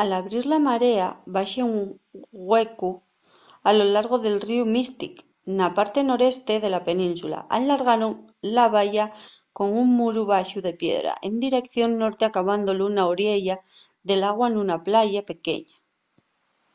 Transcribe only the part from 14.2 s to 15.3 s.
agua nuna playa